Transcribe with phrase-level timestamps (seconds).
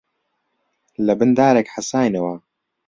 [1.05, 2.35] لەبن دارێک حەساینەوە